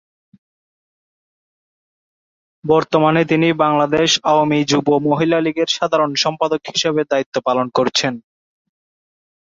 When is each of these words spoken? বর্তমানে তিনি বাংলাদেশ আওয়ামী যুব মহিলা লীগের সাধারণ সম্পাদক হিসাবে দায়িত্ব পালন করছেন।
বর্তমানে 2.63 3.21
তিনি 3.25 3.47
বাংলাদেশ 3.63 4.09
আওয়ামী 4.23 4.59
যুব 4.63 4.87
মহিলা 5.07 5.39
লীগের 5.41 5.69
সাধারণ 5.77 6.11
সম্পাদক 6.23 6.61
হিসাবে 6.67 7.01
দায়িত্ব 7.11 7.35
পালন 7.47 7.67
করছেন। 7.77 8.13